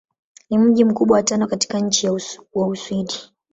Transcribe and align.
Ni 0.49 0.57
mji 0.57 0.85
mkubwa 0.85 1.15
wa 1.17 1.23
tano 1.23 1.47
katika 1.47 1.79
nchi 1.79 2.09
wa 2.53 2.67
Uswidi. 2.67 3.15